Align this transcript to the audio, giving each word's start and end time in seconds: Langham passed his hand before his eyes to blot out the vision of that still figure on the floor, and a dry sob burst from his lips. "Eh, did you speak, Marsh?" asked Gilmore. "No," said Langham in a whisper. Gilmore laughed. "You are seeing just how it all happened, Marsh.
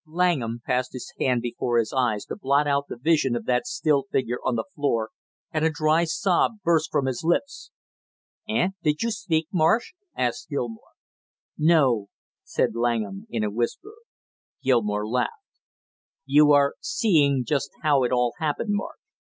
Langham 0.07 0.63
passed 0.65 0.93
his 0.93 1.13
hand 1.19 1.43
before 1.43 1.77
his 1.77 1.93
eyes 1.93 2.25
to 2.25 2.35
blot 2.35 2.67
out 2.67 2.87
the 2.87 2.97
vision 2.97 3.35
of 3.35 3.45
that 3.45 3.67
still 3.67 4.05
figure 4.11 4.39
on 4.43 4.55
the 4.55 4.63
floor, 4.73 5.11
and 5.51 5.63
a 5.63 5.69
dry 5.69 6.05
sob 6.05 6.53
burst 6.63 6.89
from 6.91 7.05
his 7.05 7.23
lips. 7.23 7.69
"Eh, 8.49 8.69
did 8.81 9.03
you 9.03 9.11
speak, 9.11 9.47
Marsh?" 9.53 9.93
asked 10.15 10.49
Gilmore. 10.49 10.93
"No," 11.55 12.07
said 12.43 12.71
Langham 12.73 13.27
in 13.29 13.43
a 13.43 13.51
whisper. 13.51 13.93
Gilmore 14.63 15.07
laughed. 15.07 15.35
"You 16.25 16.51
are 16.51 16.73
seeing 16.79 17.45
just 17.45 17.69
how 17.83 18.03
it 18.03 18.11
all 18.11 18.33
happened, 18.39 18.69
Marsh. 18.73 18.97